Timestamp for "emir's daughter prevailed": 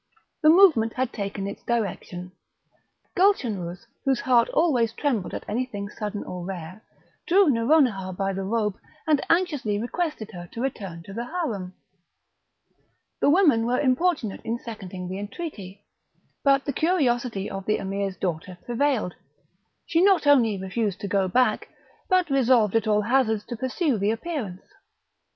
17.77-19.13